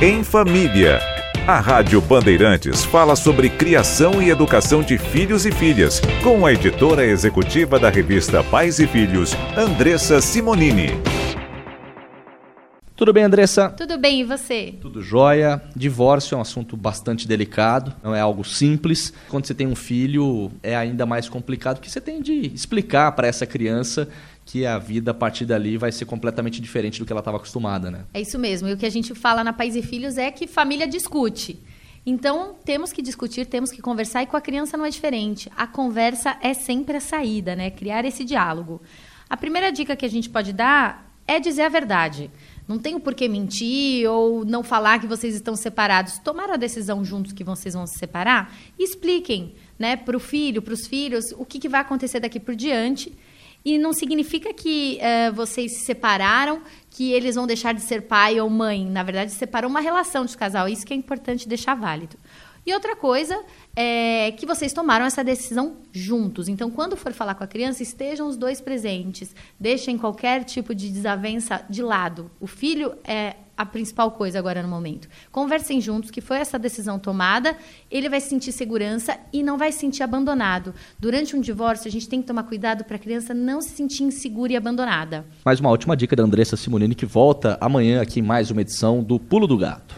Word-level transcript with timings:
Em 0.00 0.22
Família. 0.22 1.00
A 1.44 1.58
Rádio 1.58 2.00
Bandeirantes 2.00 2.84
fala 2.84 3.16
sobre 3.16 3.50
criação 3.50 4.22
e 4.22 4.30
educação 4.30 4.80
de 4.80 4.96
filhos 4.96 5.44
e 5.44 5.50
filhas, 5.50 6.00
com 6.22 6.46
a 6.46 6.52
editora 6.52 7.04
executiva 7.04 7.80
da 7.80 7.90
revista 7.90 8.44
Pais 8.44 8.78
e 8.78 8.86
Filhos, 8.86 9.34
Andressa 9.56 10.20
Simonini. 10.20 11.17
Tudo 12.98 13.12
bem, 13.12 13.22
Andressa? 13.22 13.70
Tudo 13.70 13.96
bem, 13.96 14.22
e 14.22 14.24
você? 14.24 14.74
Tudo 14.80 15.00
jóia. 15.00 15.62
Divórcio 15.76 16.34
é 16.34 16.38
um 16.38 16.40
assunto 16.40 16.76
bastante 16.76 17.28
delicado, 17.28 17.94
não 18.02 18.12
é 18.12 18.20
algo 18.20 18.42
simples. 18.42 19.12
Quando 19.28 19.46
você 19.46 19.54
tem 19.54 19.68
um 19.68 19.76
filho, 19.76 20.50
é 20.64 20.74
ainda 20.74 21.06
mais 21.06 21.28
complicado, 21.28 21.76
porque 21.76 21.88
você 21.88 22.00
tem 22.00 22.20
de 22.20 22.52
explicar 22.52 23.12
para 23.12 23.28
essa 23.28 23.46
criança 23.46 24.08
que 24.44 24.66
a 24.66 24.80
vida 24.80 25.12
a 25.12 25.14
partir 25.14 25.44
dali 25.44 25.78
vai 25.78 25.92
ser 25.92 26.06
completamente 26.06 26.60
diferente 26.60 26.98
do 26.98 27.06
que 27.06 27.12
ela 27.12 27.20
estava 27.20 27.36
acostumada, 27.36 27.88
né? 27.88 28.00
É 28.12 28.20
isso 28.20 28.36
mesmo. 28.36 28.66
E 28.66 28.72
o 28.72 28.76
que 28.76 28.84
a 28.84 28.90
gente 28.90 29.14
fala 29.14 29.44
na 29.44 29.52
Pais 29.52 29.76
e 29.76 29.82
Filhos 29.82 30.18
é 30.18 30.32
que 30.32 30.48
família 30.48 30.88
discute. 30.88 31.62
Então, 32.04 32.56
temos 32.64 32.92
que 32.92 33.00
discutir, 33.00 33.46
temos 33.46 33.70
que 33.70 33.80
conversar 33.80 34.24
e 34.24 34.26
com 34.26 34.36
a 34.36 34.40
criança 34.40 34.76
não 34.76 34.84
é 34.84 34.90
diferente. 34.90 35.48
A 35.56 35.68
conversa 35.68 36.36
é 36.42 36.52
sempre 36.52 36.96
a 36.96 37.00
saída, 37.00 37.54
né? 37.54 37.70
Criar 37.70 38.04
esse 38.04 38.24
diálogo. 38.24 38.82
A 39.30 39.36
primeira 39.36 39.70
dica 39.70 39.94
que 39.94 40.04
a 40.04 40.10
gente 40.10 40.28
pode 40.28 40.52
dar 40.52 41.07
é 41.28 41.38
dizer 41.38 41.62
a 41.62 41.68
verdade. 41.68 42.30
Não 42.66 42.78
tem 42.78 42.98
por 42.98 43.14
que 43.14 43.28
mentir 43.28 44.10
ou 44.10 44.44
não 44.44 44.62
falar 44.62 44.98
que 44.98 45.06
vocês 45.06 45.34
estão 45.34 45.54
separados. 45.54 46.18
Tomaram 46.18 46.54
a 46.54 46.56
decisão 46.56 47.04
juntos 47.04 47.32
que 47.32 47.44
vocês 47.44 47.74
vão 47.74 47.86
se 47.86 47.98
separar? 47.98 48.54
Expliquem 48.78 49.54
né, 49.78 49.94
para 49.94 50.16
o 50.16 50.20
filho, 50.20 50.60
para 50.60 50.74
os 50.74 50.86
filhos, 50.86 51.32
o 51.38 51.44
que, 51.44 51.58
que 51.58 51.68
vai 51.68 51.82
acontecer 51.82 52.18
daqui 52.18 52.40
por 52.40 52.56
diante. 52.56 53.16
E 53.64 53.78
não 53.78 53.92
significa 53.92 54.52
que 54.54 54.98
uh, 54.98 55.32
vocês 55.34 55.78
se 55.78 55.84
separaram, 55.84 56.62
que 56.90 57.12
eles 57.12 57.34
vão 57.34 57.46
deixar 57.46 57.74
de 57.74 57.82
ser 57.82 58.02
pai 58.02 58.40
ou 58.40 58.48
mãe. 58.48 58.86
Na 58.86 59.02
verdade, 59.02 59.32
separou 59.32 59.70
uma 59.70 59.80
relação 59.80 60.24
de 60.24 60.36
casal. 60.36 60.68
Isso 60.68 60.86
que 60.86 60.92
é 60.92 60.96
importante 60.96 61.48
deixar 61.48 61.74
válido. 61.74 62.16
E 62.68 62.74
outra 62.74 62.94
coisa 62.94 63.42
é 63.74 64.30
que 64.32 64.44
vocês 64.44 64.74
tomaram 64.74 65.06
essa 65.06 65.24
decisão 65.24 65.78
juntos. 65.90 66.50
Então, 66.50 66.70
quando 66.70 66.98
for 66.98 67.14
falar 67.14 67.34
com 67.34 67.42
a 67.42 67.46
criança, 67.46 67.82
estejam 67.82 68.28
os 68.28 68.36
dois 68.36 68.60
presentes. 68.60 69.34
Deixem 69.58 69.96
qualquer 69.96 70.44
tipo 70.44 70.74
de 70.74 70.90
desavença 70.90 71.64
de 71.70 71.80
lado. 71.82 72.30
O 72.38 72.46
filho 72.46 72.94
é 73.04 73.36
a 73.56 73.64
principal 73.64 74.10
coisa 74.10 74.38
agora 74.38 74.62
no 74.62 74.68
momento. 74.68 75.08
Conversem 75.32 75.80
juntos, 75.80 76.10
que 76.10 76.20
foi 76.20 76.36
essa 76.36 76.58
decisão 76.58 76.98
tomada, 76.98 77.56
ele 77.90 78.06
vai 78.06 78.20
sentir 78.20 78.52
segurança 78.52 79.18
e 79.32 79.42
não 79.42 79.56
vai 79.56 79.72
se 79.72 79.78
sentir 79.78 80.02
abandonado. 80.02 80.74
Durante 80.98 81.34
um 81.34 81.40
divórcio, 81.40 81.88
a 81.88 81.90
gente 81.90 82.06
tem 82.06 82.20
que 82.20 82.26
tomar 82.26 82.42
cuidado 82.42 82.84
para 82.84 82.96
a 82.96 82.98
criança 82.98 83.32
não 83.32 83.62
se 83.62 83.70
sentir 83.70 84.02
insegura 84.02 84.52
e 84.52 84.56
abandonada. 84.56 85.24
Mais 85.42 85.58
uma 85.58 85.70
última 85.70 85.96
dica 85.96 86.14
da 86.14 86.22
Andressa 86.22 86.54
Simonini, 86.54 86.94
que 86.94 87.06
volta 87.06 87.56
amanhã 87.62 88.02
aqui 88.02 88.20
em 88.20 88.22
mais 88.22 88.50
uma 88.50 88.60
edição 88.60 89.02
do 89.02 89.18
Pulo 89.18 89.46
do 89.46 89.56
Gato. 89.56 89.96